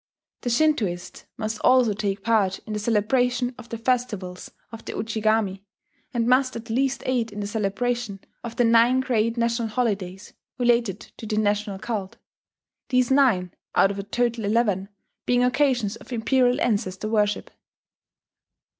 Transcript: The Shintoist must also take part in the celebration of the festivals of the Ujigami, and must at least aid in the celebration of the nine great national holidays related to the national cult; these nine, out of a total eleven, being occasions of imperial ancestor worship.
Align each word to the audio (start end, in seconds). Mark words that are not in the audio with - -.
The 0.41 0.49
Shintoist 0.49 1.27
must 1.37 1.59
also 1.59 1.93
take 1.93 2.23
part 2.23 2.57
in 2.65 2.73
the 2.73 2.79
celebration 2.79 3.53
of 3.59 3.69
the 3.69 3.77
festivals 3.77 4.49
of 4.71 4.83
the 4.83 4.93
Ujigami, 4.93 5.61
and 6.11 6.25
must 6.25 6.55
at 6.55 6.71
least 6.71 7.03
aid 7.05 7.31
in 7.31 7.39
the 7.39 7.45
celebration 7.45 8.19
of 8.43 8.55
the 8.55 8.63
nine 8.63 9.01
great 9.01 9.37
national 9.37 9.67
holidays 9.67 10.33
related 10.57 11.01
to 11.17 11.27
the 11.27 11.37
national 11.37 11.77
cult; 11.77 12.17
these 12.89 13.11
nine, 13.11 13.53
out 13.75 13.91
of 13.91 13.99
a 13.99 14.03
total 14.03 14.43
eleven, 14.43 14.89
being 15.27 15.43
occasions 15.43 15.97
of 15.97 16.11
imperial 16.11 16.59
ancestor 16.61 17.07
worship. 17.07 17.51